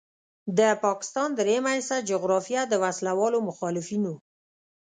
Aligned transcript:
د 0.57 0.59
پاکستان 0.83 1.29
دریمه 1.39 1.71
حصه 1.77 1.97
جغرافیه 2.09 2.61
د 2.67 2.73
وسلوالو 2.83 3.39
مخالفینو 3.49 4.13